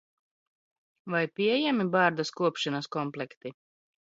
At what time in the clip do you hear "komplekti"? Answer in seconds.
2.97-3.55